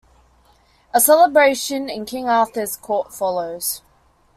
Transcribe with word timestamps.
A 0.95 0.99
celebration 0.99 1.87
in 1.87 2.07
King 2.07 2.27
Arthur's 2.27 2.75
court 2.75 3.13
follows. 3.13 3.83